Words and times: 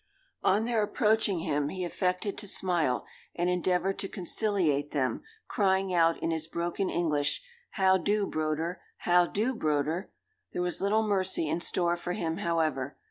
On 0.41 0.65
their 0.65 0.81
approaching 0.81 1.41
him, 1.41 1.69
he 1.69 1.85
affected 1.85 2.35
to 2.39 2.47
smile, 2.47 3.05
and 3.35 3.51
endeavoured 3.51 3.99
to 3.99 4.07
conciliate 4.09 4.89
them, 4.93 5.21
crying 5.47 5.93
out, 5.93 6.17
in 6.23 6.31
his 6.31 6.47
broken 6.47 6.89
English, 6.89 7.43
"How 7.73 7.97
do, 7.99 8.25
broder? 8.25 8.81
how 8.97 9.27
do, 9.27 9.53
broder?" 9.53 10.09
There 10.53 10.63
was 10.63 10.81
little 10.81 11.07
mercy 11.07 11.47
in 11.47 11.61
store 11.61 11.95
for 11.95 12.13
him, 12.13 12.37
however. 12.37 12.97